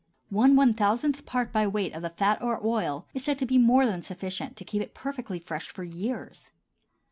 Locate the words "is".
3.13-3.23